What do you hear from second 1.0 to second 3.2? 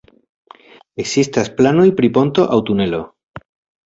Ekzistas planoj pri ponto aŭ tunelo.